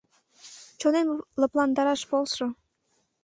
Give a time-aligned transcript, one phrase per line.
[0.79, 1.07] Чонем
[1.39, 2.47] лыпландараш полшо.